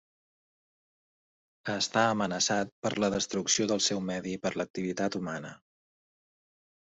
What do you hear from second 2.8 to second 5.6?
per la destrucció del seu medi per l'activitat humana.